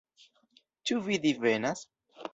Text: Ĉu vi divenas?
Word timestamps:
Ĉu 0.91 0.97
vi 1.09 1.19
divenas? 1.27 1.89